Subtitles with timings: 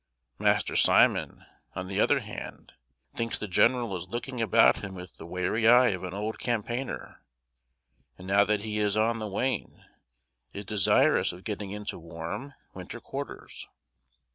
[0.39, 1.45] Master Simon,
[1.75, 2.73] on the other hand,
[3.13, 7.23] thinks the general is looking about him with the wary eye of an old campaigner;
[8.17, 9.85] and now that he is on the wane,
[10.53, 13.69] is desirous of getting into warm winter quarters.